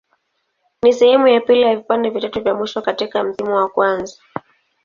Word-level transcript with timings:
Ni 0.83 0.93
sehemu 0.93 1.27
ya 1.27 1.41
pili 1.41 1.61
ya 1.61 1.75
vipande 1.75 2.09
vitatu 2.09 2.41
vya 2.43 2.55
mwisho 2.55 2.81
katika 2.81 3.23
msimu 3.23 3.55
wa 3.55 3.69
kwanza. 3.69 4.17